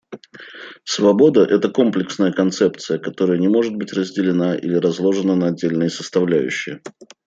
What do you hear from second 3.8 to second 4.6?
разделена